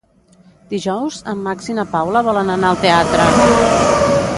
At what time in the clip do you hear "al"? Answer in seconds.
2.73-2.81